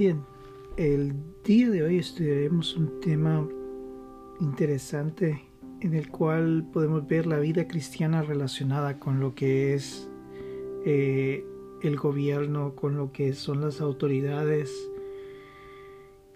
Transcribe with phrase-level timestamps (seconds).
[0.00, 0.24] Bien,
[0.78, 1.12] el
[1.44, 3.46] día de hoy estudiaremos un tema
[4.40, 5.44] interesante
[5.82, 10.10] en el cual podemos ver la vida cristiana relacionada con lo que es
[10.86, 11.44] eh,
[11.82, 14.72] el gobierno, con lo que son las autoridades,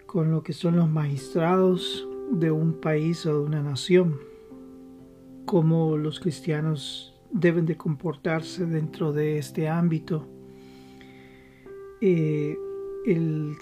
[0.05, 4.19] con lo que son los magistrados de un país o de una nación,
[5.45, 10.27] cómo los cristianos deben de comportarse dentro de este ámbito.
[11.99, 12.59] Eh,
[13.05, 13.55] el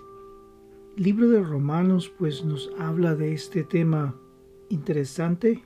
[0.96, 4.16] libro de Romanos pues nos habla de este tema
[4.70, 5.64] interesante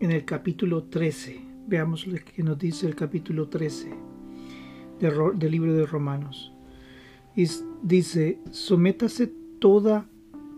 [0.00, 1.40] en el capítulo 13.
[1.66, 3.90] Veamos lo que nos dice el capítulo 13
[5.00, 6.52] del libro de Romanos.
[7.34, 7.46] Y
[7.82, 10.06] dice, sométase toda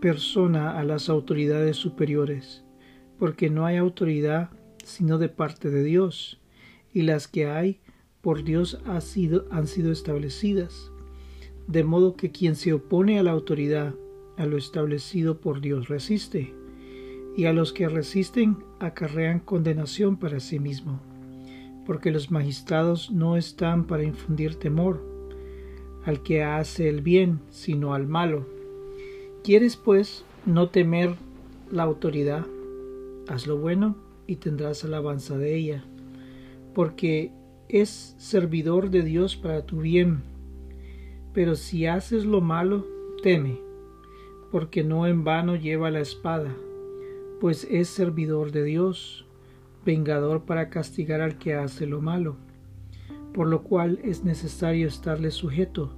[0.01, 2.63] persona a las autoridades superiores,
[3.17, 4.49] porque no hay autoridad
[4.83, 6.41] sino de parte de Dios,
[6.93, 7.79] y las que hay
[8.21, 10.88] por Dios han sido, han sido establecidas.
[11.69, 13.93] De modo que quien se opone a la autoridad,
[14.37, 16.51] a lo establecido por Dios, resiste,
[17.37, 20.99] y a los que resisten acarrean condenación para sí mismo,
[21.85, 24.99] porque los magistrados no están para infundir temor
[26.05, 28.47] al que hace el bien, sino al malo.
[29.43, 31.13] ¿Quieres pues no temer
[31.71, 32.47] la autoridad?
[33.27, 33.95] Haz lo bueno
[34.25, 35.83] y tendrás alabanza de ella,
[36.73, 37.31] porque
[37.67, 40.23] es servidor de Dios para tu bien.
[41.39, 42.85] Pero si haces lo malo,
[43.23, 43.61] teme,
[44.51, 46.53] porque no en vano lleva la espada
[47.39, 49.25] pues es servidor de Dios,
[49.85, 52.35] vengador para castigar al que hace lo malo,
[53.33, 55.95] por lo cual es necesario estarle sujeto,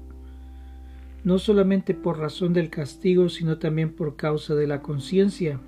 [1.23, 5.59] no solamente por razón del castigo, sino también por causa de la conciencia,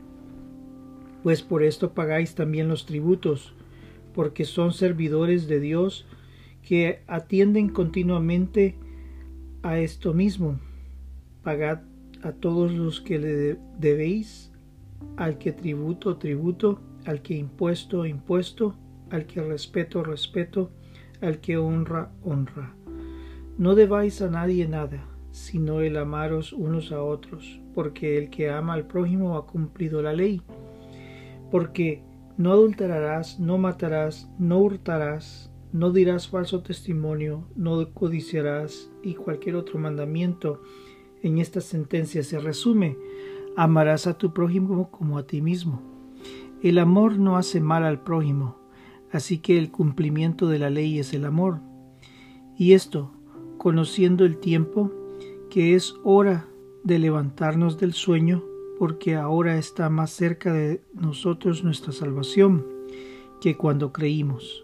[1.24, 3.56] pues por esto pagáis también los tributos,
[4.14, 6.06] porque son servidores de Dios
[6.62, 8.76] que atienden continuamente
[9.64, 10.60] a esto mismo.
[11.42, 11.82] Pagad
[12.22, 14.52] a todos los que le debéis
[15.18, 18.76] al que tributo, tributo, al que impuesto, impuesto,
[19.10, 20.72] al que respeto, respeto,
[21.22, 22.74] al que honra, honra.
[23.58, 28.74] No debáis a nadie nada, sino el amaros unos a otros, porque el que ama
[28.74, 30.42] al prójimo ha cumplido la ley.
[31.52, 32.02] Porque
[32.38, 39.80] no adulterarás, no matarás, no hurtarás, no dirás falso testimonio, no codiciarás y cualquier otro
[39.80, 40.62] mandamiento
[41.22, 42.98] en esta sentencia se resume
[43.56, 45.80] Amarás a tu prójimo como a ti mismo.
[46.64, 48.58] El amor no hace mal al prójimo,
[49.12, 51.60] así que el cumplimiento de la ley es el amor.
[52.58, 53.12] Y esto,
[53.60, 54.92] conociendo el tiempo,
[55.52, 56.48] que es hora
[56.84, 58.44] de levantarnos del sueño,
[58.80, 62.66] porque ahora está más cerca de nosotros nuestra salvación
[63.40, 64.63] que cuando creímos.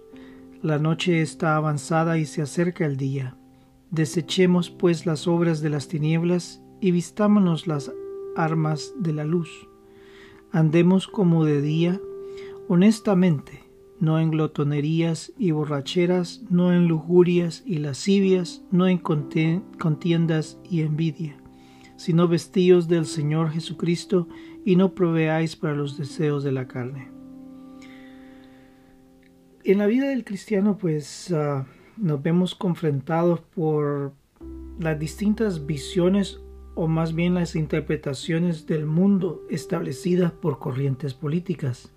[0.61, 3.37] La noche está avanzada y se acerca el día.
[3.91, 7.93] Desechemos pues las obras de las tinieblas y vistámonos las
[8.35, 9.49] armas de la luz.
[10.51, 12.01] Andemos como de día,
[12.67, 13.63] honestamente,
[14.01, 21.37] no en glotonerías y borracheras, no en lujurias y lascivias, no en contiendas y envidia,
[21.95, 24.27] sino vestidos del Señor Jesucristo
[24.65, 27.18] y no proveáis para los deseos de la carne.
[29.63, 31.65] En la vida del cristiano, pues ah,
[31.97, 34.13] nos vemos confrontados por
[34.79, 36.39] las distintas visiones
[36.75, 41.91] o más bien las interpretaciones del mundo establecidas por corrientes políticas.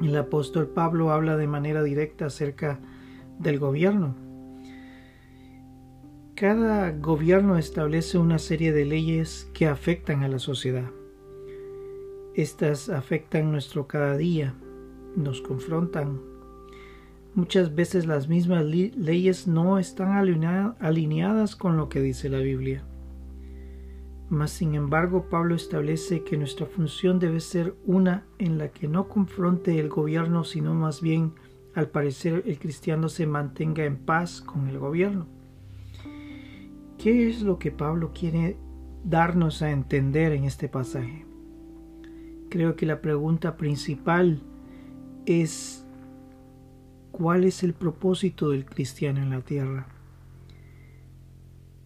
[0.00, 2.78] El apóstol Pablo habla de manera directa acerca
[3.40, 4.14] del gobierno.
[6.36, 10.90] Cada gobierno establece una serie de leyes que afectan a la sociedad.
[12.34, 14.54] Estas afectan nuestro cada día,
[15.16, 16.35] nos confrontan.
[17.36, 20.12] Muchas veces las mismas leyes no están
[20.80, 22.82] alineadas con lo que dice la Biblia.
[24.30, 29.08] Mas sin embargo, Pablo establece que nuestra función debe ser una en la que no
[29.08, 31.34] confronte el gobierno, sino más bien,
[31.74, 35.26] al parecer, el cristiano se mantenga en paz con el gobierno.
[36.96, 38.56] ¿Qué es lo que Pablo quiere
[39.04, 41.26] darnos a entender en este pasaje?
[42.48, 44.42] Creo que la pregunta principal
[45.26, 45.85] es
[47.16, 49.86] ¿cuál es el propósito del cristiano en la tierra?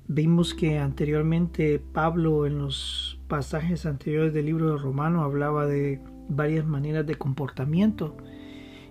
[0.09, 6.67] Vimos que anteriormente Pablo en los pasajes anteriores del libro de Romano hablaba de varias
[6.67, 8.17] maneras de comportamiento.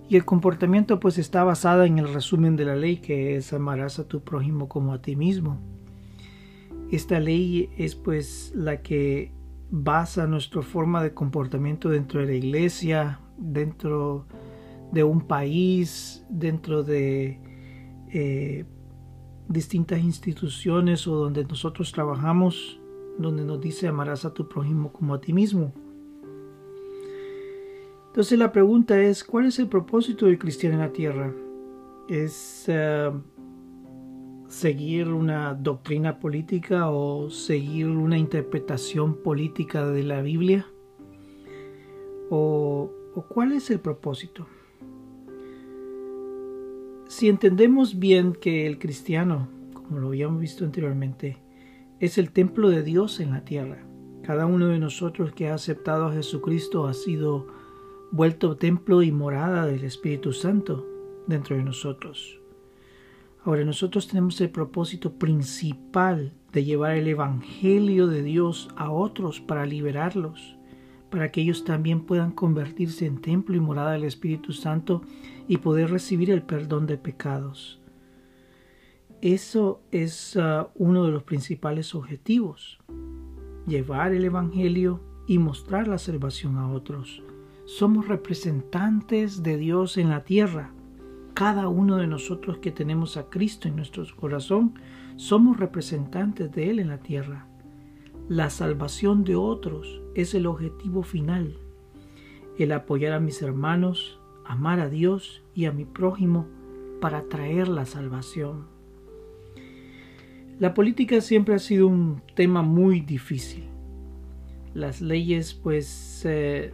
[0.07, 3.99] Y el comportamiento pues está basado en el resumen de la ley que es amarás
[3.99, 5.59] a tu prójimo como a ti mismo.
[6.89, 9.33] Esta ley es pues la que
[9.71, 14.48] basa nuestra forma de comportamiento dentro de la iglesia, dentro de
[15.03, 17.39] un país, dentro de
[18.11, 18.65] eh,
[19.47, 22.79] distintas instituciones o donde nosotros trabajamos
[23.19, 25.73] donde nos dice amarás a tu prójimo como a ti mismo.
[28.07, 31.33] Entonces la pregunta es, ¿cuál es el propósito del cristiano en la tierra?
[32.07, 33.11] ¿Es eh,
[34.47, 40.65] seguir una doctrina política o seguir una interpretación política de la Biblia?
[42.31, 44.47] ¿O, o cuál es el propósito?
[47.09, 51.37] Si entendemos bien que el cristiano, como lo habíamos visto anteriormente,
[51.99, 53.83] es el templo de Dios en la tierra,
[54.21, 57.47] cada uno de nosotros que ha aceptado a Jesucristo ha sido
[58.11, 60.85] vuelto templo y morada del Espíritu Santo
[61.25, 62.39] dentro de nosotros.
[63.43, 69.65] Ahora nosotros tenemos el propósito principal de llevar el Evangelio de Dios a otros para
[69.65, 70.57] liberarlos,
[71.09, 75.01] para que ellos también puedan convertirse en templo y morada del Espíritu Santo
[75.49, 77.81] y poder recibir el perdón de pecados.
[79.19, 82.79] Eso es uh, uno de los principales objetivos,
[83.67, 87.23] llevar el Evangelio y mostrar la salvación a otros.
[87.65, 90.71] Somos representantes de Dios en la tierra.
[91.33, 94.75] Cada uno de nosotros que tenemos a Cristo en nuestro corazón,
[95.15, 97.47] somos representantes de Él en la tierra.
[98.27, 101.57] La salvación de otros es el objetivo final.
[102.59, 104.18] El apoyar a mis hermanos,
[104.49, 106.47] amar a Dios y a mi prójimo
[106.99, 108.65] para traer la salvación.
[110.59, 113.63] La política siempre ha sido un tema muy difícil.
[114.73, 116.73] Las leyes pues eh,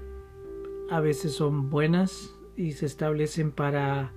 [0.90, 4.14] a veces son buenas y se establecen para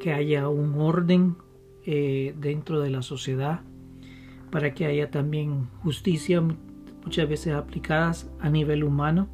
[0.00, 1.36] que haya un orden
[1.84, 3.62] eh, dentro de la sociedad,
[4.52, 6.40] para que haya también justicia
[7.04, 9.28] muchas veces aplicadas a nivel humano.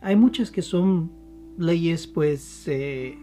[0.00, 1.21] Hay muchas que son
[1.58, 3.18] leyes pues eh,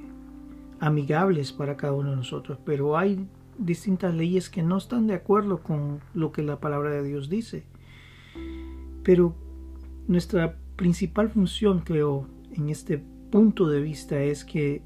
[0.79, 3.27] amigables para cada uno de nosotros, pero hay
[3.57, 7.63] distintas leyes que no están de acuerdo con lo que la palabra de Dios dice.
[9.03, 9.35] Pero
[10.07, 14.81] nuestra principal función, creo, en este punto de vista es que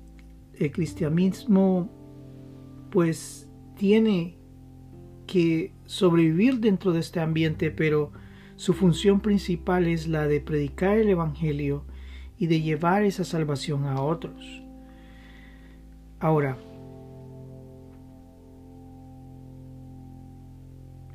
[0.56, 1.90] el cristianismo
[2.92, 4.38] pues tiene
[5.26, 8.12] que sobrevivir dentro de este ambiente, pero
[8.56, 11.86] su función principal es la de predicar el Evangelio
[12.38, 14.64] y de llevar esa salvación a otros.
[16.20, 16.58] Ahora,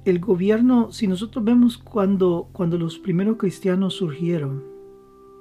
[0.04, 4.64] el gobierno, si nosotros vemos cuando, cuando los primeros cristianos surgieron,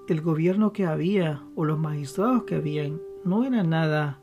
[0.08, 4.20] el gobierno que había o los magistrados que habían no eran nada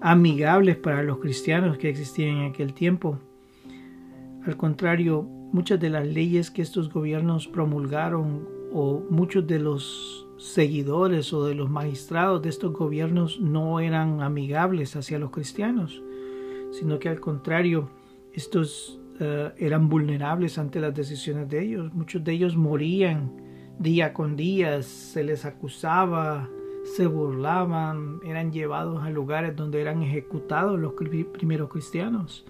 [0.00, 3.18] amigables para los cristianos que existían en aquel tiempo.
[4.46, 5.22] Al contrario,
[5.52, 11.54] muchas de las leyes que estos gobiernos promulgaron o muchos de los seguidores o de
[11.54, 16.02] los magistrados de estos gobiernos no eran amigables hacia los cristianos,
[16.70, 17.90] sino que al contrario,
[18.32, 21.92] estos eh, eran vulnerables ante las decisiones de ellos.
[21.92, 23.32] Muchos de ellos morían
[23.78, 26.48] día con día, se les acusaba,
[26.84, 30.94] se burlaban, eran llevados a lugares donde eran ejecutados los
[31.32, 32.46] primeros cristianos.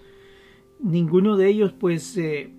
[0.79, 2.53] Ninguno de ellos pues eh,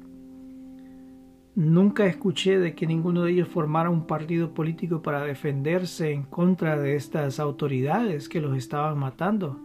[1.57, 6.79] Nunca escuché de que ninguno de ellos formara un partido político para defenderse en contra
[6.79, 9.59] de estas autoridades que los estaban matando,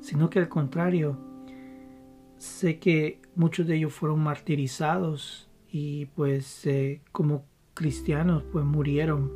[0.00, 1.18] sino que al contrario,
[2.38, 7.44] sé que muchos de ellos fueron martirizados y pues eh, como
[7.74, 9.30] cristianos pues murieron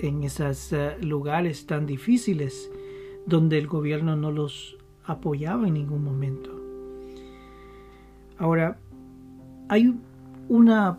[0.00, 2.70] en esos eh, lugares tan difíciles
[3.26, 6.50] donde el gobierno no los apoyaba en ningún momento.
[8.38, 8.78] Ahora,
[9.68, 9.94] hay
[10.50, 10.98] una...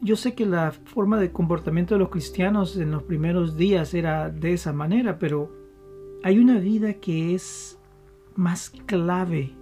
[0.00, 4.30] Yo sé que la forma de comportamiento de los cristianos en los primeros días era
[4.30, 5.52] de esa manera, pero
[6.22, 7.78] hay una vida que es
[8.36, 9.52] más clave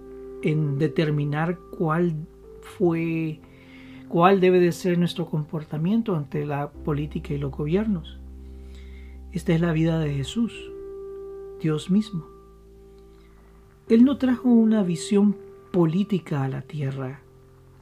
[0.43, 2.15] en determinar cuál
[2.61, 3.41] fue,
[4.07, 8.19] cuál debe de ser nuestro comportamiento ante la política y los gobiernos.
[9.31, 10.53] Esta es la vida de Jesús,
[11.59, 12.27] Dios mismo.
[13.89, 15.35] Él no trajo una visión
[15.71, 17.21] política a la tierra,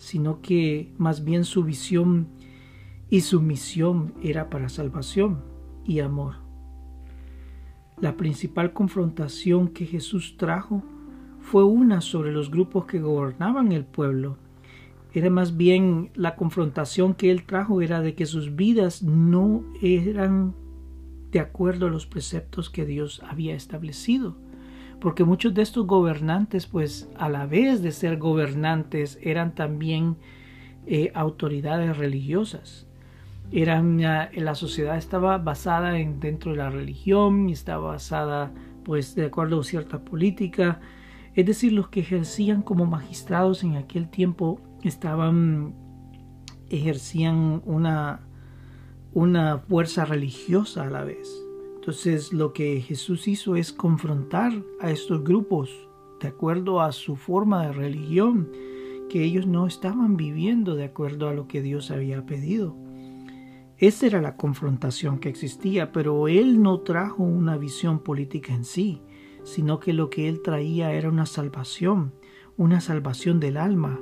[0.06, 2.28] sino que más bien su visión
[3.10, 5.44] y su misión era para salvación
[5.84, 6.36] y amor.
[8.00, 10.84] La principal confrontación que Jesús trajo
[11.40, 14.38] fue una sobre los grupos que gobernaban el pueblo.
[15.12, 20.54] Era más bien la confrontación que él trajo era de que sus vidas no eran
[21.32, 24.38] de acuerdo a los preceptos que Dios había establecido
[25.00, 30.18] porque muchos de estos gobernantes, pues a la vez de ser gobernantes, eran también
[30.88, 32.88] eh, autoridades religiosas.
[33.52, 38.52] Eran, la sociedad estaba basada en, dentro de la religión, estaba basada
[38.84, 40.80] pues de acuerdo a cierta política,
[41.36, 45.76] es decir, los que ejercían como magistrados en aquel tiempo estaban
[46.70, 48.22] ejercían una,
[49.14, 51.45] una fuerza religiosa a la vez.
[51.86, 55.70] Entonces lo que Jesús hizo es confrontar a estos grupos
[56.20, 58.50] de acuerdo a su forma de religión,
[59.08, 62.76] que ellos no estaban viviendo de acuerdo a lo que Dios había pedido.
[63.78, 69.04] Esa era la confrontación que existía, pero él no trajo una visión política en sí,
[69.44, 72.16] sino que lo que él traía era una salvación,
[72.58, 74.00] una salvación del alma.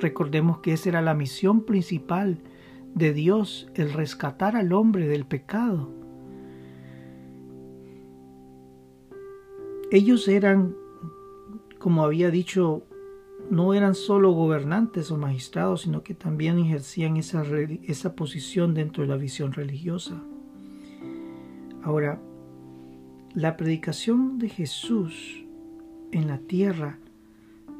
[0.00, 2.38] Recordemos que esa era la misión principal
[2.94, 5.97] de Dios, el rescatar al hombre del pecado.
[9.90, 10.76] Ellos eran,
[11.78, 12.82] como había dicho
[13.50, 17.42] no eran solo gobernantes o magistrados, sino que también ejercían esa,
[17.84, 20.22] esa posición dentro de la visión religiosa.
[21.82, 22.20] Ahora,
[23.34, 25.44] la predicación de Jesús
[26.12, 26.98] en la tierra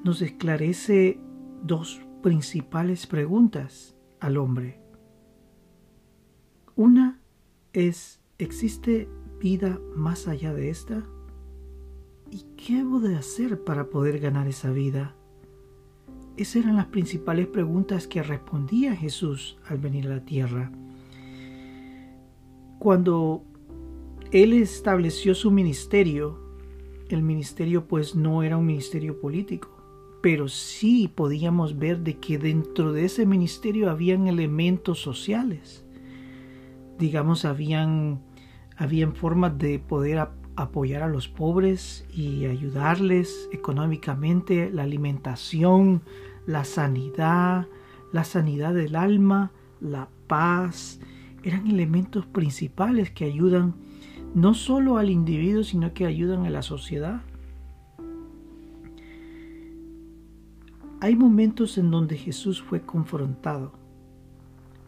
[0.05, 1.21] nos esclarece
[1.63, 4.81] dos principales preguntas al hombre.
[6.77, 7.21] Una
[7.73, 9.09] es, ¿existe
[9.41, 11.05] vida más allá de esta?
[12.31, 15.15] ¿Y qué hebo de hacer para poder ganar esa vida?
[16.37, 20.71] Esas eran las principales preguntas que respondía Jesús al venir a la tierra.
[22.79, 23.43] Cuando
[24.31, 26.39] Él estableció su ministerio,
[27.09, 29.71] el ministerio pues no era un ministerio político,
[30.23, 35.85] pero sí podíamos ver de que dentro de ese ministerio habían elementos sociales.
[36.99, 38.21] Digamos, habían,
[38.77, 40.19] habían formas de poder
[40.63, 46.03] apoyar a los pobres y ayudarles económicamente, la alimentación,
[46.47, 47.69] la sanidad,
[48.13, 50.99] la sanidad del alma, la paz,
[51.45, 53.75] eran elementos principales que ayudan
[54.35, 57.23] no solo al individuo, sino que ayudan a la sociedad.
[61.01, 63.73] Hay momentos en donde Jesús fue confrontado.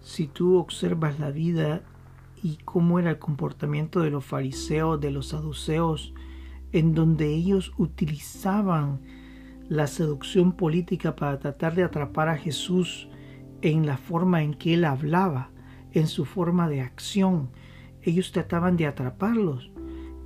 [0.03, 1.83] Si tú observas la vida
[2.43, 6.15] y cómo era el comportamiento de los fariseos, de los saduceos,
[6.73, 9.01] en donde ellos utilizaban
[9.69, 13.09] la seducción política para tratar de atrapar a Jesús
[13.63, 15.51] en la forma en que él hablaba,
[15.93, 17.51] en su forma de acción.
[18.03, 19.71] Ellos trataban de atraparlos.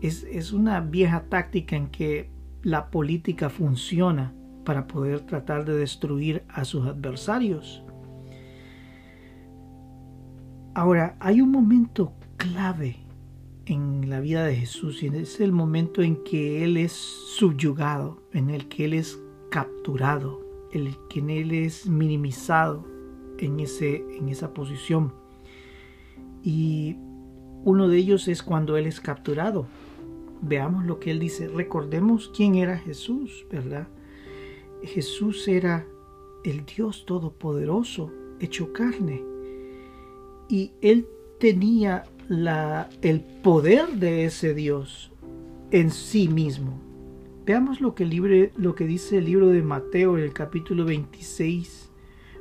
[0.01, 2.31] Es, es una vieja táctica en que
[2.63, 7.84] la política funciona para poder tratar de destruir a sus adversarios.
[10.75, 12.97] Ahora, hay un momento clave
[13.67, 18.51] en la vida de Jesús y es el momento en que Él es subyugado, en
[18.51, 19.19] el que Él es
[19.55, 20.41] capturado,
[20.73, 22.85] el que en él es minimizado
[23.39, 25.13] en, ese, en esa posición.
[26.43, 26.97] Y
[27.63, 29.69] uno de ellos es cuando él es capturado.
[30.43, 31.47] Veamos lo que él dice.
[31.47, 33.87] Recordemos quién era Jesús, ¿verdad?
[34.83, 35.87] Jesús era
[36.43, 39.34] el Dios Todopoderoso, hecho carne.
[40.49, 41.07] Y él
[41.39, 45.11] tenía la, el poder de ese Dios
[45.71, 46.81] en sí mismo.
[47.47, 51.91] Veamos lo que, lo que dice el libro de Mateo en el capítulo 26,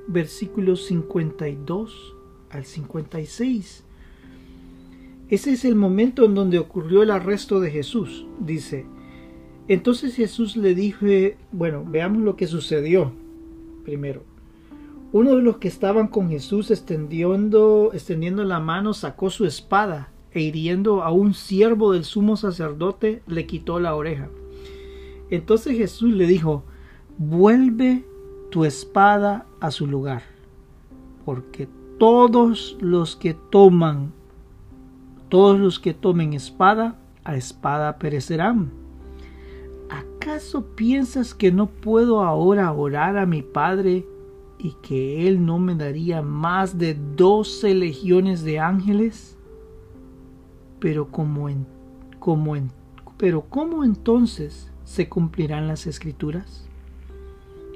[0.07, 2.15] versículos 52
[2.49, 3.83] al 56.
[5.29, 8.25] Ese es el momento en donde ocurrió el arresto de Jesús.
[8.39, 8.85] Dice,
[9.67, 11.05] entonces Jesús le dijo,
[11.51, 13.11] bueno, veamos lo que sucedió
[13.83, 14.23] primero.
[15.13, 20.41] Uno de los que estaban con Jesús extendiendo, extendiendo la mano sacó su espada e
[20.41, 24.29] hiriendo a un siervo del sumo sacerdote le quitó la oreja.
[25.29, 26.63] Entonces Jesús le dijo,
[27.19, 28.03] vuelve
[28.49, 30.23] tu espada a su lugar,
[31.25, 34.13] porque todos los que toman,
[35.29, 38.71] todos los que tomen espada, a espada perecerán.
[39.91, 44.07] ¿Acaso piensas que no puedo ahora orar a mi Padre
[44.63, 49.37] y que Él no me daría más de doce legiones de ángeles?
[50.79, 51.67] Pero como en,
[52.17, 52.71] como en,
[53.17, 56.65] pero ¿cómo entonces se cumplirán las escrituras?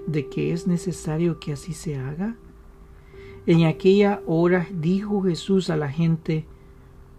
[0.08, 2.38] ¿De que es necesario que así se haga?
[3.46, 6.46] En aquella hora dijo Jesús a la gente,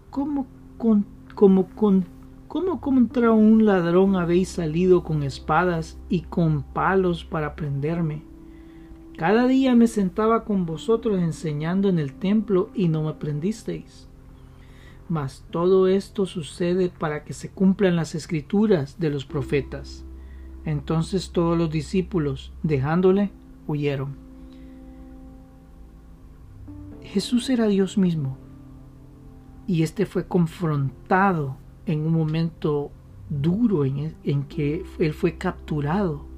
[0.09, 0.47] ¿cómo,
[0.79, 2.05] con, como con,
[2.47, 8.23] ¿cómo contra un ladrón habéis salido con espadas y con palos para prenderme?
[9.19, 14.07] Cada día me sentaba con vosotros enseñando en el templo y no me prendisteis.
[15.09, 20.05] Mas todo esto sucede para que se cumplan las escrituras de los profetas.
[20.63, 23.29] Entonces todos los discípulos, dejándole,
[23.67, 24.15] huyeron.
[27.03, 28.37] Jesús era Dios mismo,
[29.67, 32.89] y éste fue confrontado en un momento
[33.29, 36.28] duro en, en que él fue capturado.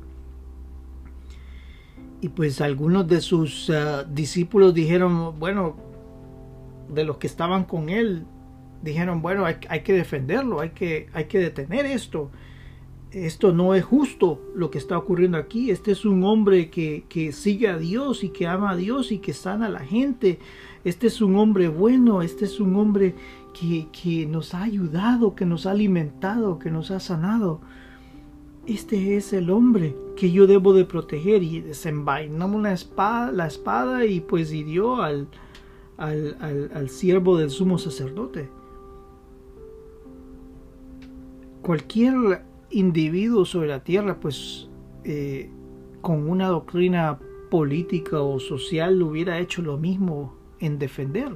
[2.21, 5.75] Y pues algunos de sus uh, discípulos dijeron, bueno,
[6.87, 8.25] de los que estaban con él,
[8.83, 12.29] dijeron, bueno, hay, hay, que defenderlo, hay que, hay que detener esto.
[13.11, 15.71] Esto no es justo lo que está ocurriendo aquí.
[15.71, 19.17] Este es un hombre que, que sigue a Dios y que ama a Dios y
[19.17, 20.39] que sana a la gente.
[20.85, 23.15] Este es un hombre bueno, este es un hombre
[23.59, 27.61] que, que nos ha ayudado, que nos ha alimentado, que nos ha sanado
[28.65, 34.05] este es el hombre que yo debo de proteger y desenvainó una espada, la espada
[34.05, 35.27] y pues hirió al,
[35.97, 38.49] al, al, siervo del sumo sacerdote.
[41.61, 44.69] Cualquier individuo sobre la tierra pues
[45.03, 45.49] eh,
[46.01, 51.35] con una doctrina política o social hubiera hecho lo mismo en defender.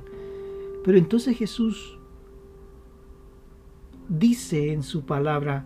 [0.84, 1.98] Pero entonces Jesús
[4.08, 5.65] dice en su palabra,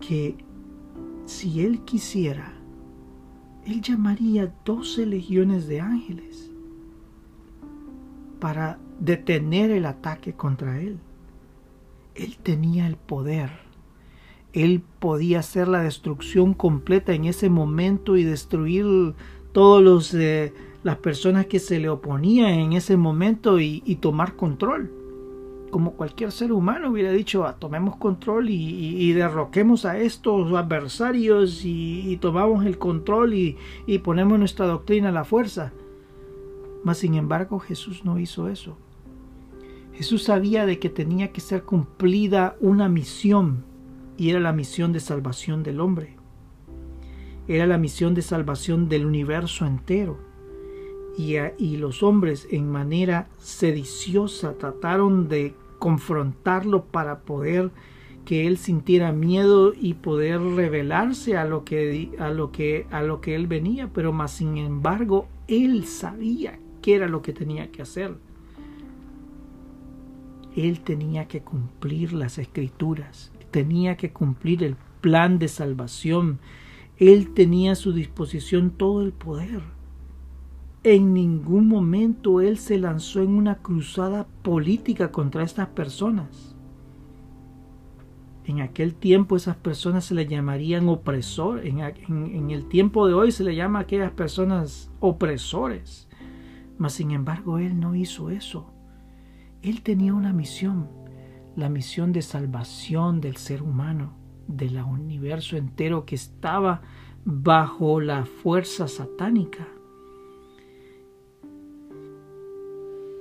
[0.00, 0.36] que
[1.24, 2.52] si él quisiera,
[3.66, 6.50] él llamaría doce legiones de ángeles
[8.38, 10.98] para detener el ataque contra él.
[12.14, 13.50] Él tenía el poder.
[14.52, 19.14] Él podía hacer la destrucción completa en ese momento y destruir
[19.52, 24.95] todos los eh, las personas que se le oponían en ese momento y tomar control
[25.70, 32.16] como cualquier ser humano hubiera dicho, ah, tomemos control y, derroquemos a estos adversarios y,
[32.20, 33.56] tomamos el control y,
[34.02, 35.72] ponemos nuestra doctrina a la fuerza.
[36.84, 38.76] Mas sin embargo Jesús no hizo eso.
[39.92, 43.64] Jesús sabía de que tenía que ser cumplida una misión
[44.16, 46.16] y era la misión de salvación del hombre.
[47.48, 50.18] Era la misión de salvación del universo entero.
[51.18, 57.70] Y, los hombres en manera sediciosa trataron de confrontarlo para poder
[58.26, 63.20] que él sintiera miedo y poder revelarse a lo que a lo que a lo
[63.20, 67.82] que él venía, pero más sin embargo él sabía qué era lo que tenía que
[67.82, 68.16] hacer.
[70.56, 76.40] Él tenía que cumplir las escrituras, tenía que cumplir el plan de salvación.
[76.96, 79.75] Él tenía a su disposición todo el poder.
[80.88, 86.54] En ningún momento él se lanzó en una cruzada política contra estas personas.
[88.44, 91.74] En aquel tiempo esas personas se le llamarían opresores.
[91.74, 96.08] En, el tiempo de hoy se le llama a aquellas personas opresores.
[96.78, 98.72] Mas sin embargo él no hizo eso.
[99.62, 100.88] Él tenía una misión,
[101.56, 104.12] la misión de salvación del ser humano,
[104.46, 106.82] del universo entero que estaba
[107.24, 109.66] bajo la fuerza satánica.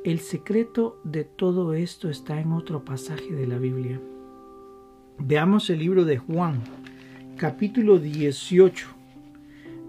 [0.05, 3.99] El secreto de todo esto está en otro pasaje de la Biblia.
[5.17, 6.61] Veamos el libro de Juan,
[7.37, 8.87] capítulo 18,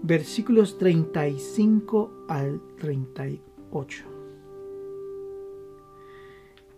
[0.01, 4.05] versículos 35 al 38.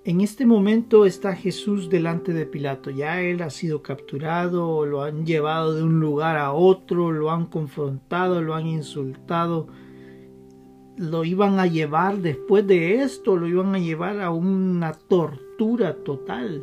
[0.03, 2.89] En este momento está Jesús delante de Pilato.
[2.89, 7.45] Ya él ha sido capturado, lo han llevado de un lugar a otro, lo han
[7.45, 9.67] confrontado, lo han insultado
[10.99, 16.61] lo iban a llevar después de esto, lo iban a llevar a una tortura total.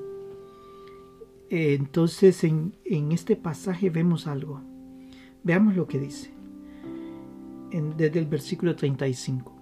[1.49, 4.61] Entonces en, este pasaje vemos algo.
[5.43, 6.35] Veamos lo que dice
[7.97, 9.55] desde el versículo 35.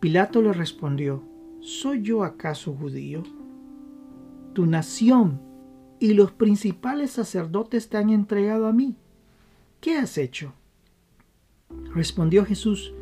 [0.00, 1.22] Pilato le respondió,
[1.60, 3.22] ¿soy yo acaso judío?
[4.54, 5.42] Tu nación
[5.98, 8.96] y los principales sacerdotes te han entregado a mí.
[9.80, 10.54] ¿Qué has hecho?
[11.94, 12.94] Respondió Jesús,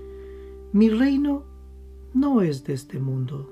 [0.71, 1.45] mi reino
[2.13, 3.51] no es de este mundo.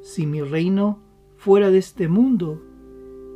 [0.00, 0.98] Si mi reino
[1.36, 2.62] fuera de este mundo,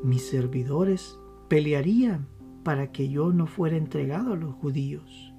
[0.02, 2.26] mis servidores pelearían
[2.64, 5.34] para que yo no fuera entregado a los judíos.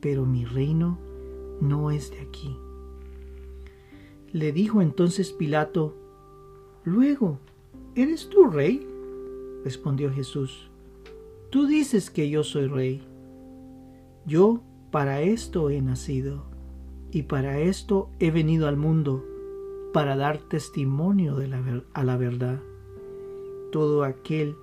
[0.00, 0.96] Pero mi reino
[1.60, 2.56] no es de aquí.
[4.32, 5.96] Le dijo entonces Pilato,
[6.84, 7.40] Luego,
[7.96, 8.86] ¿eres tú rey?
[9.64, 10.70] Respondió Jesús,
[11.50, 13.02] Tú dices que yo soy rey.
[14.24, 16.55] Yo para esto he nacido
[17.12, 19.24] y para esto he venido al mundo,
[19.92, 22.60] para dar testimonio de la a la verdad.
[23.72, 24.56] Todo aquel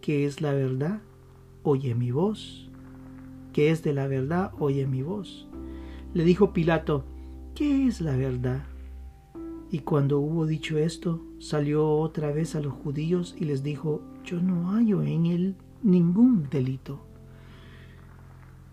[0.00, 1.00] que es la verdad,
[1.62, 2.68] oye mi voz.
[3.52, 5.46] Que es de la verdad, oye mi voz.
[6.14, 7.04] Le dijo Pilato,
[7.54, 8.64] ¿qué es la verdad?
[9.70, 14.40] Y cuando hubo dicho esto, salió otra vez a los judíos y les dijo, yo
[14.40, 17.00] no hallo en él ningún delito.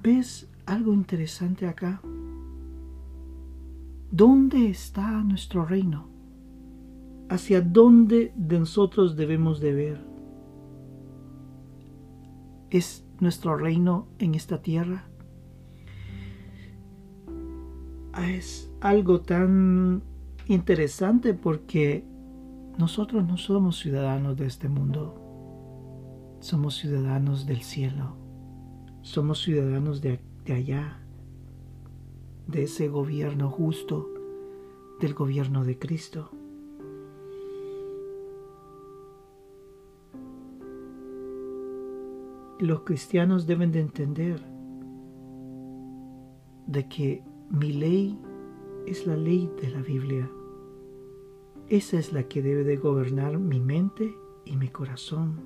[0.02, 2.02] ¿Ves algo interesante acá?
[4.12, 6.10] ¿Dónde está nuestro reino?
[7.30, 10.06] ¿Hacia dónde de nosotros debemos de ver?
[12.70, 15.10] ¿Es nuestro reino en esta tierra?
[18.26, 20.02] es algo tan
[20.48, 22.04] interesante porque
[22.78, 28.16] nosotros no somos ciudadanos de este mundo, somos ciudadanos del cielo,
[29.02, 31.00] somos ciudadanos de, de allá,
[32.48, 34.10] de ese gobierno justo,
[35.00, 36.30] del gobierno de Cristo.
[42.60, 44.42] Los cristianos deben de entender
[46.66, 48.18] de que mi ley
[48.88, 50.30] es la ley de la Biblia.
[51.68, 55.42] Esa es la que debe de gobernar mi mente y mi corazón.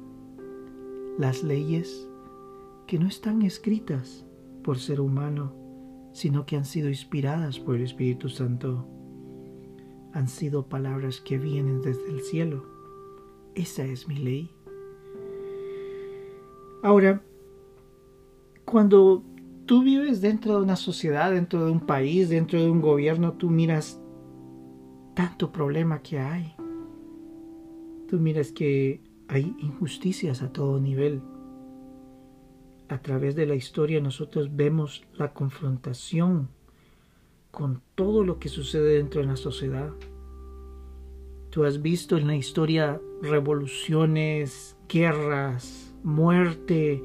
[1.17, 2.07] Las leyes
[2.87, 4.25] que no están escritas
[4.63, 5.60] por ser humano,
[6.13, 8.87] sino que han sido inspiradas por el Espíritu Santo.
[10.13, 12.65] Han sido palabras que vienen desde el cielo.
[13.55, 14.51] Esa es mi ley.
[16.83, 17.21] Ahora,
[18.65, 19.23] cuando
[19.65, 23.49] tú vives dentro de una sociedad, dentro de un país, dentro de un gobierno, tú
[23.49, 24.01] miras
[25.15, 26.53] tanto problema que hay.
[28.07, 31.21] Tú miras que hay injusticias a todo nivel.
[32.91, 36.49] A través de la historia nosotros vemos la confrontación
[37.49, 39.93] con todo lo que sucede dentro de la sociedad.
[41.51, 47.01] Tú has visto en la historia revoluciones, guerras, muerte,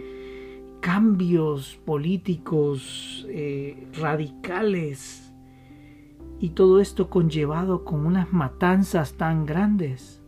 [0.80, 5.32] cambios políticos eh, radicales
[6.40, 10.20] y todo esto conllevado con unas matanzas tan grandes,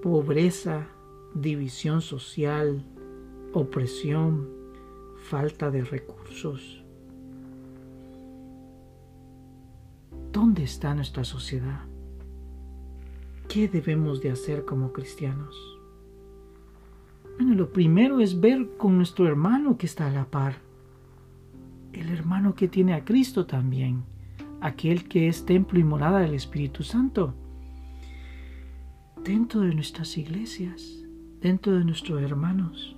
[0.00, 0.86] pobreza,
[1.34, 2.84] división social,
[3.54, 4.48] opresión,
[5.16, 6.84] falta de recursos.
[10.32, 11.82] ¿Dónde está nuestra sociedad?
[13.48, 15.54] ¿Qué debemos de hacer como cristianos?
[17.36, 20.56] Bueno, lo primero es ver con nuestro hermano que está a la par.
[21.92, 24.02] El hermano que tiene a Cristo también.
[24.60, 27.34] Aquel que es templo y morada del Espíritu Santo.
[29.22, 31.04] Dentro de nuestras iglesias,
[31.40, 32.93] dentro de nuestros hermanos,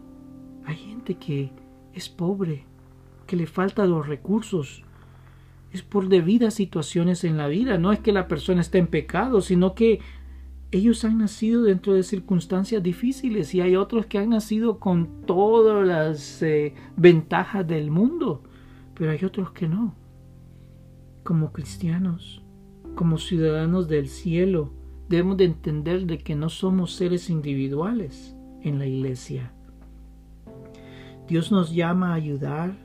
[0.67, 1.51] hay gente que
[1.95, 2.65] es pobre,
[3.27, 4.83] que le falta los recursos.
[5.73, 7.79] Es por debidas situaciones en la vida.
[7.79, 10.01] No es que la persona esté en pecado, sino que
[10.73, 15.87] ellos han nacido dentro de circunstancias difíciles y hay otros que han nacido con todas
[15.87, 18.43] las eh, ventajas del mundo,
[18.95, 19.95] pero hay otros que no.
[21.23, 22.43] Como cristianos,
[22.97, 24.73] como ciudadanos del cielo,
[25.09, 29.56] debemos de entender de que no somos seres individuales en la iglesia.
[31.29, 32.77] Dios nos llama a ayudar,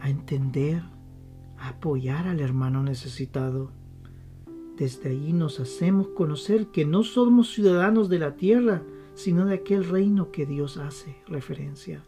[0.00, 0.82] a entender,
[1.58, 3.72] a apoyar al hermano necesitado
[4.76, 8.82] desde ahí nos hacemos conocer que no somos ciudadanos de la tierra,
[9.14, 12.02] sino de aquel reino que Dios hace referencia.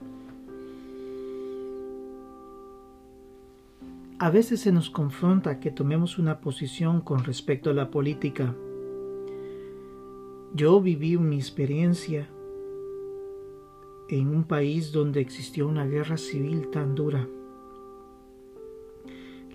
[4.18, 8.56] A veces se nos confronta que tomemos una posición con respecto a la política.
[10.54, 12.28] Yo viví mi experiencia
[14.08, 17.28] en un país donde existió una guerra civil tan dura.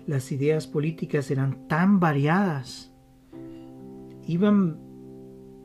[0.06, 2.92] Las ideas políticas eran tan variadas
[4.26, 4.78] iban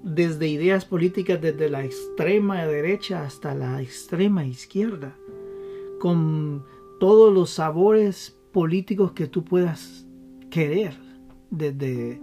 [0.03, 5.15] desde ideas políticas desde la extrema derecha hasta la extrema izquierda,
[5.99, 6.63] con
[6.99, 10.05] todos los sabores políticos que tú puedas
[10.49, 10.95] querer,
[11.49, 12.21] desde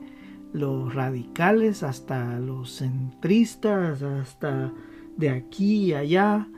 [0.53, 4.73] los radicales hasta los centristas, hasta
[5.17, 6.49] de aquí y allá.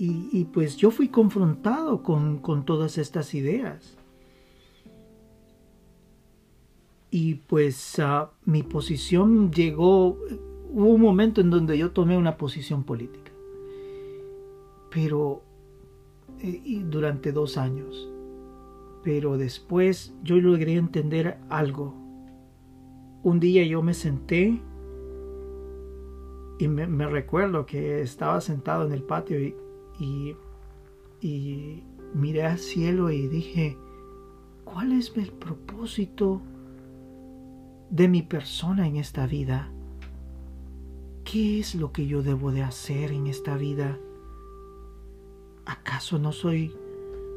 [0.00, 3.98] Y, pues yo fui confrontado con, con todas estas ideas.
[7.10, 10.18] y pues ah, mi posición llegó,
[10.70, 13.32] hubo un momento en donde yo tomé una posición política,
[14.90, 15.42] pero
[16.40, 18.08] eh, durante dos años,
[19.02, 21.94] pero después yo logré entender algo.
[23.22, 24.60] Un día yo me senté
[26.58, 29.54] y me, recuerdo que estaba sentado en el patio y,
[29.98, 30.34] y,
[32.14, 33.76] miré al cielo y dije,
[34.64, 36.40] ¿cuál es el propósito?
[37.90, 39.70] de mi persona en esta vida.
[41.24, 43.98] ¿Qué es lo que yo debo de hacer en esta vida?
[45.66, 46.74] ¿Acaso no soy,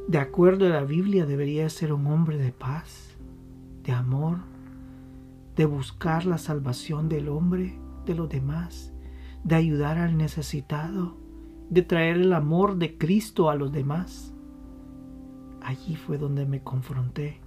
[0.08, 3.16] de acuerdo a la Biblia, debería ser un hombre de paz,
[3.82, 4.38] de amor,
[5.56, 8.92] de buscar la salvación del hombre, de los demás,
[9.44, 11.16] de ayudar al necesitado,
[11.72, 14.34] de traer el amor de Cristo a los demás?
[15.62, 17.40] Allí fue donde me confronté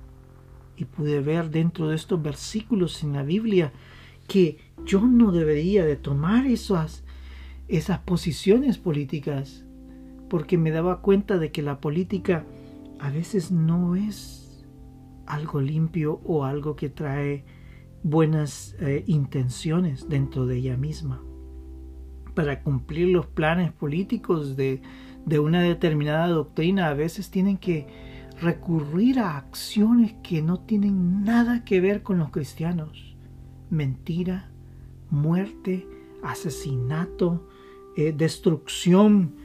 [0.76, 3.72] y pude ver dentro de estos versículos en la Biblia
[4.28, 7.04] que yo no debería de tomar esas,
[7.68, 9.64] esas posiciones políticas
[10.28, 12.48] porque me daba cuenta de que la política
[13.00, 14.66] a veces no es
[15.28, 17.46] algo limpio o algo que trae
[18.02, 21.22] buenas eh, intenciones dentro de ella misma
[22.36, 24.82] para cumplir los planes políticos de,
[25.26, 27.88] de una determinada doctrina a veces tienen que
[28.42, 33.16] recurrir a acciones que no tienen nada que ver con los cristianos.
[33.70, 34.52] Mentira,
[35.10, 35.88] muerte,
[36.22, 37.48] asesinato,
[37.96, 39.36] eh, destrucción,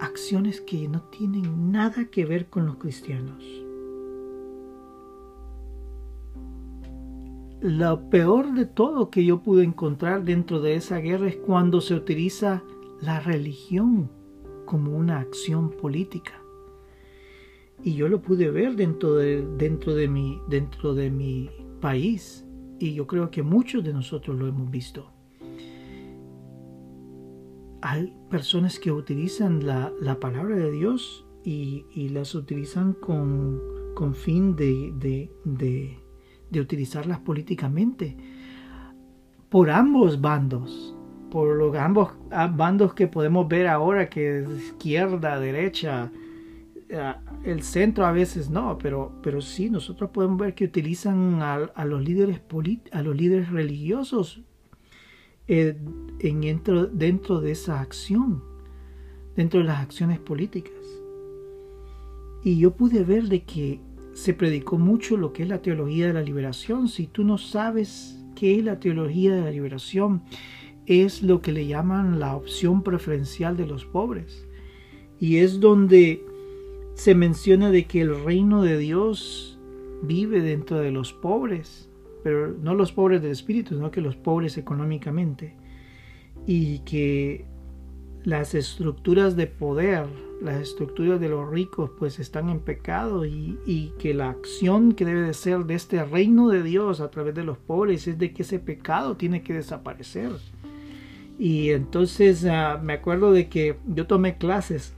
[0.00, 3.61] acciones que no tienen nada que ver con los cristianos.
[7.62, 11.94] Lo peor de todo que yo pude encontrar dentro de esa guerra es cuando se
[11.94, 12.64] utiliza
[13.00, 14.10] la religión
[14.66, 16.42] como una acción política.
[17.84, 22.44] Y yo lo pude ver dentro de, dentro de, mi, dentro de mi país.
[22.80, 25.12] Y yo creo que muchos de nosotros lo hemos visto.
[27.80, 33.60] Hay personas que utilizan la, palabra de Dios y, las utilizan con,
[33.94, 36.01] con fin de, de
[36.60, 38.16] utilizarlas políticamente
[39.48, 40.94] por ambos bandos
[41.32, 46.12] por los ambos bandos que podemos ver ahora, que es izquierda, derecha,
[46.90, 51.84] eh, el centro a veces no, pero, pero sí, nosotros podemos ver que utilizan a,
[51.86, 52.42] los, líderes
[52.92, 54.42] a los líderes religiosos
[55.48, 55.74] eh,
[56.18, 58.44] en, dentro, dentro de esa acción,
[59.34, 60.74] dentro de las acciones políticas.
[62.44, 63.80] Y yo pude ver de que
[64.14, 66.88] se predicó mucho lo que es la teología de la liberación.
[66.88, 70.22] Si tú no sabes qué es la teología de la liberación,
[70.86, 74.46] es lo que le llaman la opción preferencial de los pobres.
[75.18, 76.24] Y es donde
[76.94, 79.58] se menciona de que el reino de Dios
[80.02, 81.88] vive dentro de los pobres,
[82.22, 85.54] pero no los pobres del espíritu, sino que los pobres económicamente.
[86.46, 87.44] Y que
[88.24, 90.06] las estructuras de poder,
[90.42, 95.04] las estructuras de los ricos, pues están en pecado y, y, que la acción que
[95.04, 98.32] debe de ser de este reino de Dios a través de los pobres es de
[98.32, 100.32] que ese pecado tiene que desaparecer.
[101.38, 104.94] Y entonces ah, me acuerdo de que yo tomé clases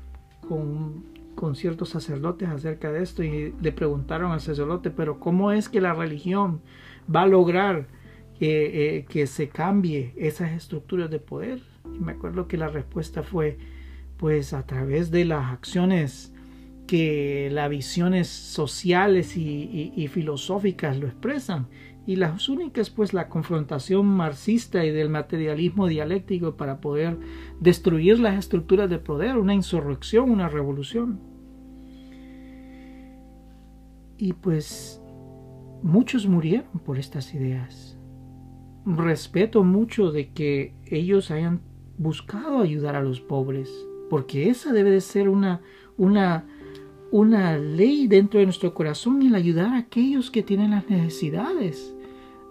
[0.48, 1.04] con,
[1.34, 5.80] con ciertos sacerdotes acerca de esto y le preguntaron al sacerdote, pero ¿cómo es que
[5.80, 6.60] la religión
[7.14, 7.86] va a lograr
[8.38, 11.62] que, eh, que se cambie esas estructuras de poder?
[11.94, 13.58] Y me acuerdo que la respuesta fue,
[14.16, 16.32] pues a través de las acciones
[16.86, 21.68] que las visiones sociales y filosóficas lo expresan
[22.06, 27.18] y las únicas pues la confrontación marxista y del materialismo dialéctico para poder
[27.60, 31.20] destruir las estructuras de poder, una insurrección, una revolución.
[34.18, 35.02] Y pues
[35.82, 37.98] muchos murieron por estas ideas.
[38.84, 41.62] Respeto mucho de que ellos hayan
[41.96, 43.70] buscado ayudar a los pobres,
[44.14, 45.60] porque esa debe de ser una,
[45.96, 46.46] una,
[47.10, 51.94] una ley dentro de nuestro corazón, el ayudar a aquellos que tienen las necesidades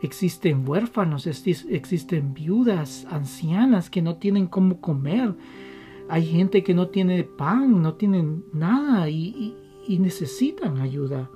[0.03, 5.33] Existen huérfanos, existen viudas, ancianas que no tienen cómo comer.
[6.09, 9.55] Hay gente que no tiene pan, no tienen nada y,
[9.87, 11.31] necesitan ayuda.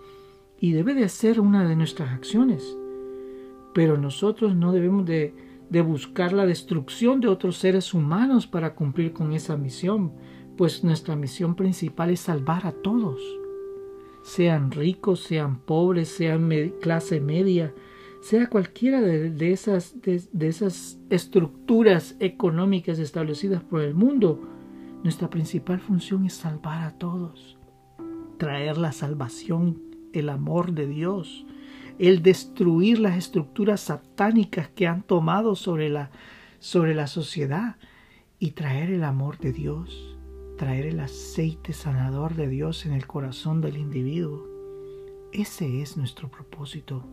[0.60, 2.78] Y debe de ser una de nuestras acciones.
[3.74, 5.34] Pero nosotros no debemos de,
[5.70, 10.14] de buscar la destrucción de otros seres humanos para cumplir con esa misión,
[10.56, 13.22] pues nuestra misión principal es salvar a todos,
[14.24, 16.50] sean ricos, sean pobres, sean
[16.82, 17.74] clase media,
[18.22, 24.42] sea cualquiera de, esas, de, esas estructuras económicas establecidas por el mundo,
[25.04, 27.58] nuestra principal función es salvar a todos,
[28.38, 29.82] traer la salvación,
[30.14, 31.46] el amor de Dios,
[32.00, 36.12] el destruir las estructuras satánicas que han tomado sobre la,
[36.60, 37.78] sobre la sociedad
[38.40, 40.18] y traer el amor de Dios,
[40.58, 44.48] traer el aceite sanador de Dios en el corazón del individuo.
[45.32, 47.04] Ese es nuestro propósito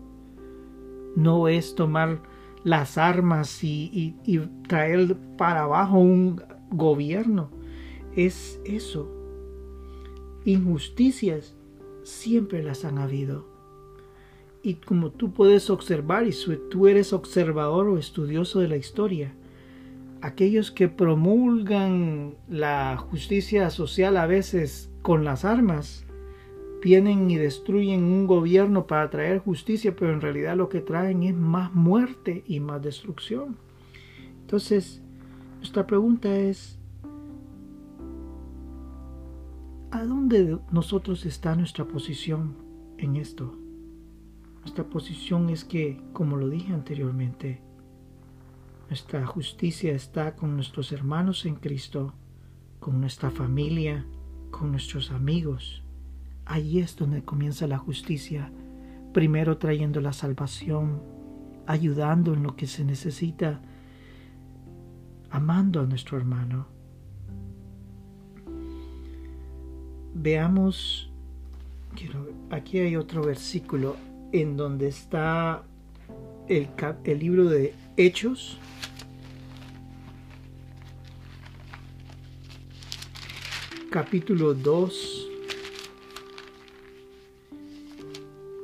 [1.17, 2.23] no es tomar
[2.65, 4.17] las armas y,
[4.69, 7.51] traer para abajo un gobierno.
[8.17, 9.11] Es eso.
[10.45, 11.57] Injusticias
[12.03, 13.54] siempre las han habido.
[14.65, 16.33] Y como tú puedes observar, y
[16.71, 19.35] tú eres observador o estudioso de la historia,
[20.23, 26.07] aquellos que promulgan la justicia social a veces con las armas,
[26.83, 31.35] vienen y destruyen un gobierno para traer justicia, pero en realidad lo que traen es
[31.35, 33.59] más muerte y más destrucción.
[34.41, 35.03] Entonces,
[35.59, 36.79] nuestra pregunta es,
[39.91, 42.57] ¿a dónde nosotros está nuestra posición
[42.97, 43.59] en esto?
[44.65, 47.63] Nuestra posición es que, como lo dije anteriormente,
[48.89, 52.13] nuestra justicia está con nuestros hermanos en Cristo,
[52.81, 54.05] con nuestra familia,
[54.51, 55.85] con nuestros amigos,
[56.47, 58.51] Ahí es donde comienza la justicia.
[59.13, 61.01] primero trayendo la salvación,
[61.69, 63.61] ayudando en lo que se necesita,
[65.31, 66.67] amando a nuestro hermano.
[70.15, 71.13] Veamos,
[72.51, 73.95] aquí hay otro versículo
[74.35, 75.63] en donde está
[76.49, 76.69] el,
[77.05, 78.59] el libro de Hechos,
[83.91, 85.31] capítulo 2,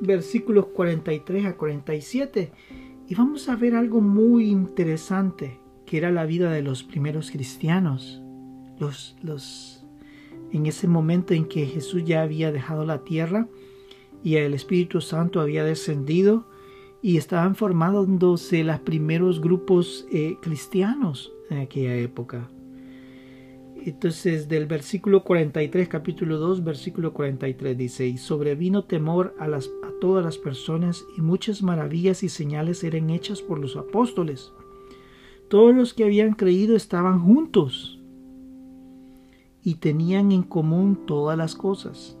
[0.01, 2.51] versículos 43 a 47.
[3.07, 8.21] Y vamos a ver algo muy interesante, que era la vida de los primeros cristianos.
[8.77, 9.85] Los, los,
[10.51, 13.47] en ese momento en que Jesús ya había dejado la tierra
[14.23, 16.45] y el Espíritu Santo había descendido
[17.01, 22.49] y estaban formándose los primeros grupos eh, cristianos en aquella época.
[23.83, 29.91] Entonces del versículo 43, capítulo 2, versículo 43 dice, y sobrevino temor a, las, a
[29.99, 34.53] todas las personas y muchas maravillas y señales eran hechas por los apóstoles.
[35.49, 37.99] Todos los que habían creído estaban juntos
[39.63, 42.20] y tenían en común todas las cosas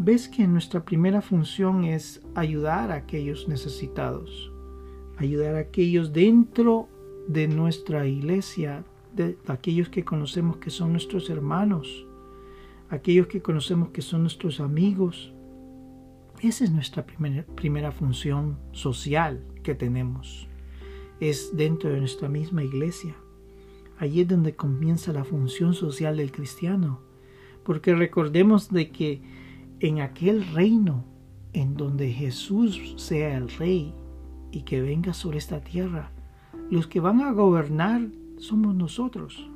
[0.00, 4.52] Ves que nuestra primera función es ayudar a aquellos necesitados,
[5.16, 6.88] ayudar a aquellos dentro
[7.26, 8.84] de nuestra iglesia
[9.16, 12.06] de aquellos que conocemos que son nuestros hermanos,
[12.90, 15.32] aquellos que conocemos que son nuestros amigos.
[16.42, 20.46] Esa es nuestra primera, primera función social que tenemos.
[21.18, 23.16] Es dentro de nuestra misma iglesia.
[23.98, 27.00] Allí es donde comienza la función social del cristiano.
[27.64, 29.47] Porque recordemos de que
[29.80, 31.04] en aquel reino
[31.52, 33.94] en donde Jesús sea el rey
[34.50, 36.10] y que venga sobre esta tierra,
[36.70, 39.48] los que van a gobernar somos nosotros.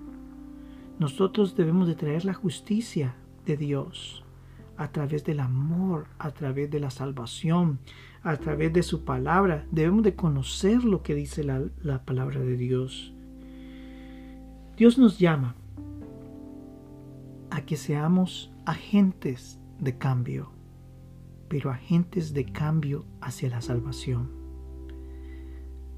[0.99, 3.15] Nosotros debemos de traer la justicia
[3.47, 4.25] de Dios
[4.77, 7.79] a través del amor, a través de la salvación,
[8.23, 9.67] a través de su palabra.
[9.71, 13.13] Debemos de conocer lo que dice la, la palabra de Dios.
[14.77, 15.55] Dios nos llama
[17.51, 20.53] a que seamos agentes de cambio,
[21.49, 24.43] pero agentes de cambio hacia la salvación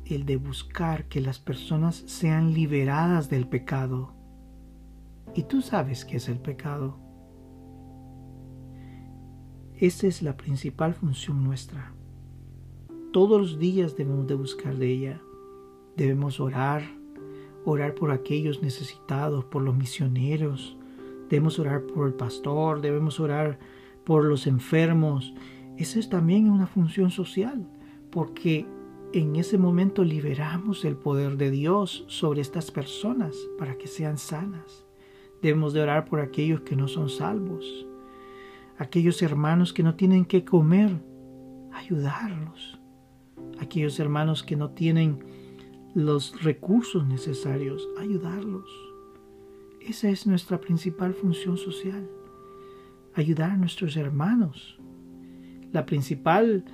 [0.07, 4.13] el de buscar que las personas sean liberadas del pecado.
[5.35, 6.99] Y tú sabes qué es el pecado.
[9.75, 11.93] Esa es la principal función nuestra.
[13.13, 15.23] Todos los días debemos de buscar de ella.
[15.97, 16.83] Debemos orar,
[17.65, 20.77] orar por aquellos necesitados, por los misioneros.
[21.29, 23.59] Debemos orar por el pastor, debemos orar
[24.05, 25.35] por los enfermos.
[25.77, 27.67] Esa es también una función social,
[28.11, 28.67] porque
[29.13, 34.85] en ese momento liberamos el poder de Dios sobre estas personas para que sean sanas.
[35.41, 37.87] Debemos de orar por aquellos que no son salvos,
[38.79, 40.91] aquellos hermanos que no tienen que comer,
[41.73, 42.81] ayudarlos,
[43.61, 45.19] aquellos hermanos que no tienen
[45.95, 48.69] los recursos necesarios, ayudarlos.
[49.81, 52.09] Esa es nuestra principal función social,
[53.15, 54.79] ayudar a nuestros hermanos.
[55.73, 56.65] La principal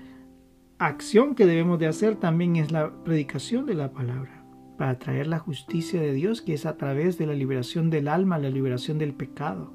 [0.78, 4.44] acción que debemos de hacer también es la predicación de la palabra,
[4.78, 8.38] para traer la justicia de Dios, que es a través de la liberación del alma,
[8.38, 9.72] la liberación del pecado.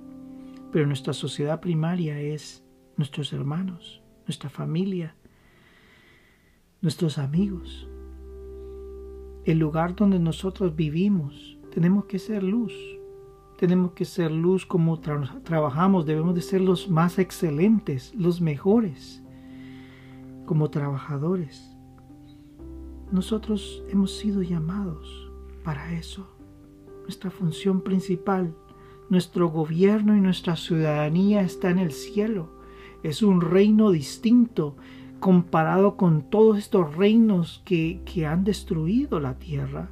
[0.71, 2.63] Pero nuestra sociedad primaria es
[2.97, 5.15] nuestros hermanos, nuestra familia,
[6.81, 7.87] nuestros amigos.
[9.45, 12.73] El lugar donde nosotros vivimos, tenemos que ser luz.
[13.57, 19.23] Tenemos que ser luz como trabajamos, debemos de ser los más excelentes, los mejores
[20.45, 21.75] como trabajadores.
[23.11, 25.31] Nosotros hemos sido llamados
[25.63, 26.27] para eso.
[27.03, 28.53] Nuestra función principal,
[29.09, 32.49] nuestro gobierno y nuestra ciudadanía está en el cielo.
[33.03, 34.75] Es un reino distinto
[35.19, 39.89] comparado con todos estos reinos que, que han destruido la tierra.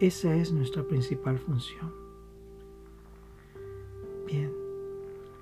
[0.00, 2.03] Esa es nuestra principal función.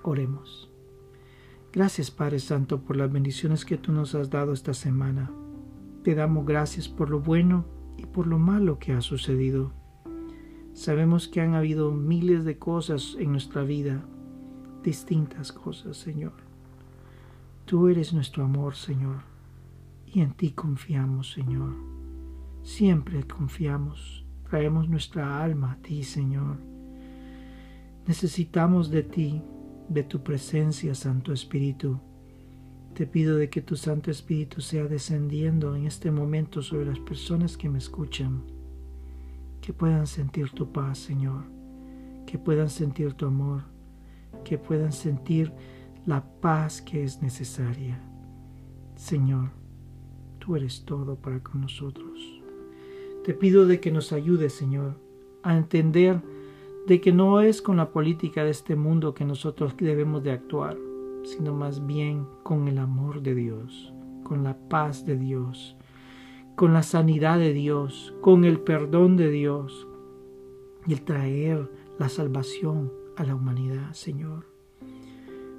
[0.02, 0.70] Oremos.
[1.72, 5.30] Gracias Padre Santo por las bendiciones que tú nos has dado esta semana.
[6.02, 7.64] Te damos gracias por lo bueno
[7.96, 9.72] y por lo malo que ha sucedido.
[10.74, 14.04] Sabemos que han habido miles de cosas en nuestra vida,
[14.82, 16.32] distintas cosas, Señor.
[17.64, 19.22] Tú eres nuestro amor, Señor,
[20.06, 21.74] y en ti confiamos, Señor.
[22.62, 26.58] Siempre confiamos, traemos nuestra alma a ti, Señor.
[28.06, 29.42] Necesitamos de ti,
[29.88, 32.00] de tu presencia, Santo Espíritu.
[32.94, 37.56] Te pido de que tu Santo Espíritu sea descendiendo en este momento sobre las personas
[37.56, 38.42] que me escuchan,
[39.60, 41.44] que puedan sentir tu paz, Señor,
[42.26, 43.62] que puedan sentir tu amor,
[44.44, 45.52] que puedan sentir
[46.04, 48.02] la paz que es necesaria.
[48.96, 49.50] Señor,
[50.40, 52.42] tú eres todo para con nosotros.
[53.24, 55.00] Te pido de que nos ayudes, Señor,
[55.44, 56.20] a entender
[56.86, 60.76] de que no es con la política de este mundo que nosotros debemos de actuar,
[61.24, 63.92] sino más bien con el amor de Dios,
[64.24, 65.76] con la paz de Dios,
[66.56, 69.86] con la sanidad de Dios, con el perdón de Dios
[70.86, 74.46] y el traer la salvación a la humanidad, Señor.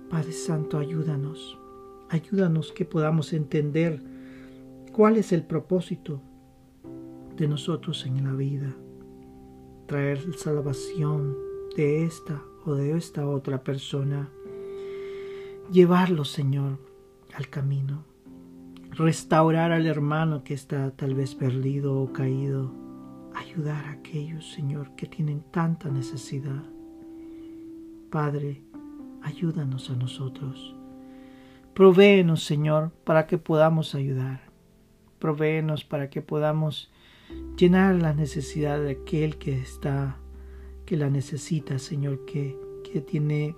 [0.09, 1.57] Padre Santo, ayúdanos,
[2.09, 4.03] ayúdanos que podamos entender
[4.91, 6.21] cuál es el propósito
[7.38, 8.76] de nosotros en la vida,
[9.86, 11.36] traer salvación
[11.76, 14.30] de esta o de esta otra persona,
[15.72, 16.80] llevarlo, Señor,
[17.36, 18.06] al camino,
[18.92, 22.72] restaurar al hermano que está tal vez perdido o caído,
[23.34, 26.64] ayudar a aquellos, Señor, que tienen tanta necesidad.
[28.10, 28.62] Padre,
[29.24, 30.76] ayúdanos a nosotros.
[31.74, 34.42] Provéenos, Señor, para que podamos ayudar.
[35.18, 36.92] Provéenos para que podamos
[37.57, 40.17] llenar la necesidad de aquel que está,
[40.86, 43.55] que la necesita, Señor, que, que tiene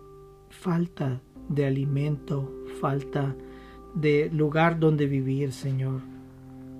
[0.50, 3.36] falta de alimento, falta
[3.94, 6.02] de lugar donde vivir, Señor.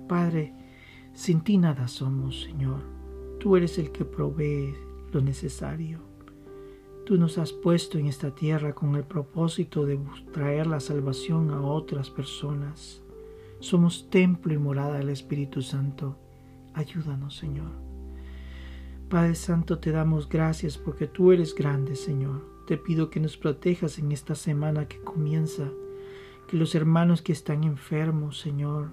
[0.08, 0.52] Padre,
[1.14, 2.82] sin ti nada somos, Señor.
[3.40, 4.74] Tú eres el que provee
[5.12, 6.00] lo necesario.
[7.04, 9.98] Tú nos has puesto en esta tierra con el propósito de
[10.32, 13.02] traer la salvación a otras personas.
[13.60, 16.18] Somos templo y morada del Espíritu Santo.
[16.76, 17.70] Ayúdanos, Señor.
[19.08, 22.44] Padre Santo, te damos gracias porque tú eres grande, Señor.
[22.66, 25.70] Te pido que nos protejas en esta semana que comienza,
[26.46, 28.90] que los hermanos que están enfermos, Señor,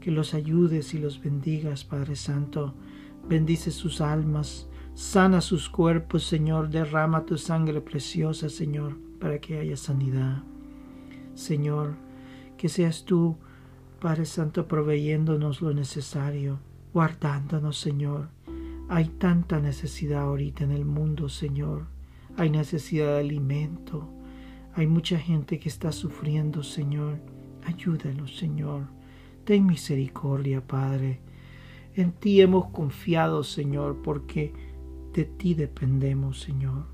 [0.00, 2.72] que los ayudes y los bendigas, Padre Santo.
[3.28, 6.70] Bendice sus almas, sana sus cuerpos, Señor.
[6.70, 10.44] Derrama tu sangre preciosa, Señor, para que haya sanidad.
[11.34, 11.96] Señor,
[12.56, 13.38] que seas tú,
[14.00, 16.60] Padre Santo, proveyéndonos lo necesario
[16.94, 18.28] guardándonos, Señor.
[18.88, 21.88] Hay tanta necesidad ahorita en el mundo, Señor.
[22.36, 24.08] Hay necesidad de alimento.
[24.74, 27.18] Hay mucha gente que está sufriendo, Señor.
[27.64, 28.86] Ayúdanos, Señor.
[29.44, 31.20] Ten misericordia, Padre.
[31.94, 34.52] En ti hemos confiado, Señor, porque
[35.12, 36.86] de ti dependemos, Señor.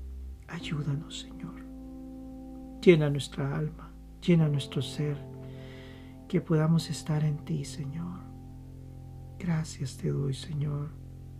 [0.47, 1.61] Ayúdanos, Señor.
[2.81, 3.91] Llena nuestra alma,
[4.25, 5.17] llena nuestro ser,
[6.27, 8.30] que podamos estar en ti, Señor.
[9.43, 10.89] Gracias te doy, Señor.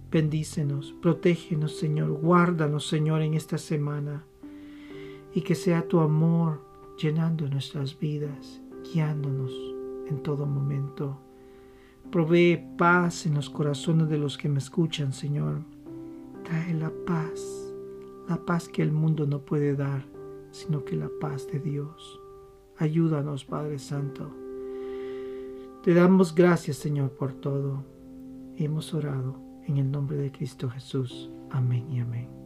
[0.10, 2.10] Bendícenos, protégenos, Señor.
[2.14, 4.26] Guárdanos, Señor, en esta semana.
[5.36, 6.66] Y que sea tu amor
[6.98, 8.60] llenando nuestras vidas,
[8.92, 9.52] guiándonos
[10.08, 11.20] en todo momento.
[12.12, 15.62] Provee paz en los corazones de los que me escuchan, Señor.
[16.44, 17.72] Trae la paz,
[18.28, 20.04] la paz que el mundo no puede dar,
[20.50, 22.20] sino que la paz de Dios.
[22.78, 24.41] Ayúdanos, Padre Santo.
[25.84, 27.84] Te damos gracias, Señor, por todo.
[28.56, 31.32] Hemos orado en el nombre de Cristo Jesús.
[31.50, 32.41] Amén y amén.